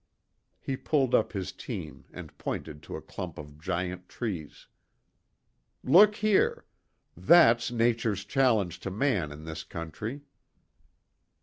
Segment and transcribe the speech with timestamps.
[0.59, 4.65] He pulled up his team and pointed to a clump of giant trees.
[5.83, 6.65] "Look here.
[7.15, 10.21] That's Nature's challenge to man in this country."